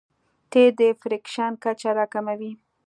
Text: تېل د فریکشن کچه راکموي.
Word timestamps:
تېل 0.51 0.69
د 0.79 0.81
فریکشن 1.01 1.51
کچه 1.63 1.89
راکموي. 1.97 2.51